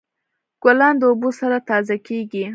ګلان 0.63 0.95
د 0.99 1.03
اوبو 1.09 1.29
سره 1.39 1.57
تازه 1.69 1.95
کیږي. 2.07 2.45